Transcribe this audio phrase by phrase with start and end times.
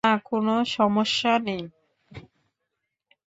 [0.03, 1.63] না, কোনো সমস্যা নেই।